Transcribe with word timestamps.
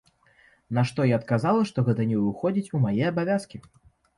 На 0.77 0.83
што 0.91 1.05
я 1.09 1.19
адказала, 1.21 1.61
што 1.73 1.83
гэта 1.91 2.09
не 2.13 2.17
ўваходзіць 2.23 2.73
у 2.79 2.83
мае 2.87 2.99
абавязкі. 3.11 3.63